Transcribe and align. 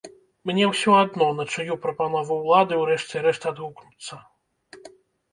Мне 0.49 0.63
ўсё 0.69 0.91
адно, 1.01 1.25
на 1.39 1.43
чыю 1.55 1.75
прапанову 1.83 2.37
ўлады 2.45 2.73
ўрэшце 2.79 3.21
рэшт 3.27 3.45
адгукнуцца! 3.51 4.15